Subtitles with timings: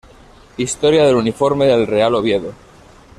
[0.57, 2.55] Historia del uniforme del Real Oviedo